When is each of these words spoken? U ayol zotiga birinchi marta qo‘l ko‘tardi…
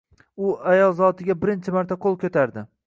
U 0.47 0.53
ayol 0.71 0.95
zotiga 1.01 1.37
birinchi 1.45 1.77
marta 1.79 2.01
qo‘l 2.07 2.21
ko‘tardi… 2.27 2.69